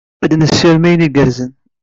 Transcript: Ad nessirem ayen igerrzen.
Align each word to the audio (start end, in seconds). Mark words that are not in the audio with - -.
Ad 0.23 0.31
nessirem 0.35 0.85
ayen 0.87 1.05
igerrzen. 1.07 1.51